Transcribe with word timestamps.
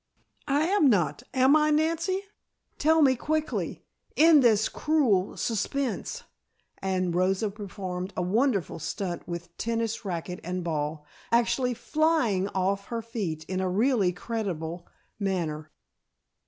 I 0.47 0.63
am 0.65 0.89
not, 0.89 1.21
am 1.31 1.55
I 1.55 1.69
Nancy? 1.69 2.23
Tell 2.79 3.03
me 3.03 3.15
quickly! 3.15 3.85
End 4.17 4.41
this 4.41 4.67
'crool' 4.67 5.37
suspense" 5.37 6.23
and 6.79 7.13
Rosa 7.13 7.51
performed 7.51 8.11
a 8.17 8.23
wonderful 8.23 8.79
stunt 8.79 9.27
with 9.27 9.55
tennis 9.59 10.03
racket 10.03 10.39
and 10.43 10.63
ball, 10.63 11.05
actually 11.31 11.75
"flying" 11.75 12.47
off 12.49 12.85
her 12.87 13.03
feet 13.03 13.43
in 13.47 13.59
a 13.61 13.69
really 13.69 14.11
creditable 14.11 14.87
manner. 15.19 15.69